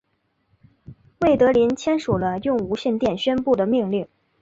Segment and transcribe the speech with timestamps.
[1.19, 4.07] 魏德林签署了用无线电宣布的命令。